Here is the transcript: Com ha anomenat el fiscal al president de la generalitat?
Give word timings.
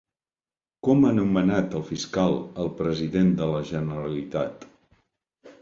Com 0.87 1.05
ha 1.07 1.11
anomenat 1.15 1.75
el 1.81 1.85
fiscal 1.91 2.39
al 2.63 2.71
president 2.81 3.31
de 3.43 3.51
la 3.53 3.63
generalitat? 3.75 4.69